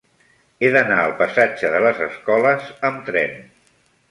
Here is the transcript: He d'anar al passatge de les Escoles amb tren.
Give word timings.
He 0.67 0.71
d'anar 0.75 0.97
al 1.01 1.13
passatge 1.19 1.71
de 1.75 1.83
les 1.85 2.01
Escoles 2.07 2.73
amb 2.91 3.05
tren. 3.13 3.39